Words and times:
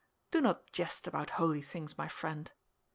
"Do 0.31 0.41
not 0.41 0.71
jest 0.71 1.05
about 1.05 1.29
holy 1.37 1.61
things, 1.61 1.95
my 1.95 2.07
friend." 2.07 2.51